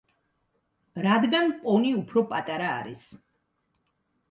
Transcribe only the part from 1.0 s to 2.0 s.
რადგან პონი